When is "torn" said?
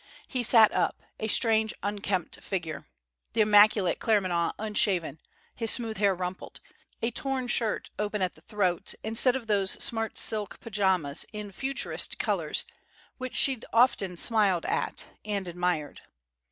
7.11-7.47